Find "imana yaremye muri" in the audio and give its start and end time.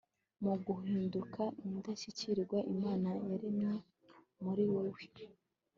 2.73-4.63